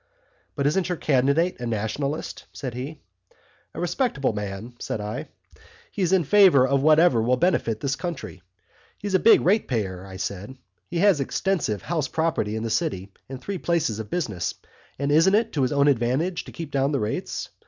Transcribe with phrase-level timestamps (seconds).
[0.55, 2.85] 'But isn't your candidate a Nationalist?' said he.
[2.87, 2.97] 'He's
[3.75, 5.29] a respectable man,' said I.
[5.91, 8.41] 'He's in favour of whatever will benefit this country.
[8.97, 10.57] He's a big ratepayer,' I said.
[10.87, 14.55] 'He has extensive house property in the city and three places of business
[14.97, 17.49] and isn't it to his own advantage to keep down the rates?